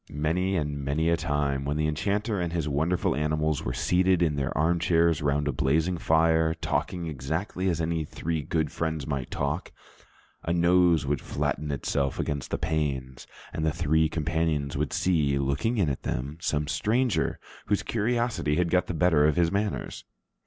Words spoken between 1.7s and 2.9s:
the enchanter and his